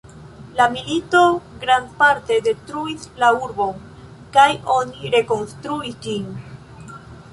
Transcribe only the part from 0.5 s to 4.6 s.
La milito grandparte detruis la urbon, kaj